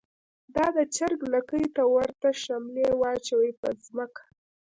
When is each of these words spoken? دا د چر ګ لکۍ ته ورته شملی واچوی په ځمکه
دا 0.55 0.65
د 0.75 0.77
چر 0.95 1.11
ګ 1.19 1.21
لکۍ 1.33 1.65
ته 1.75 1.83
ورته 1.93 2.29
شملی 2.43 2.87
واچوی 3.01 3.51
په 3.61 3.67
ځمکه 3.85 4.23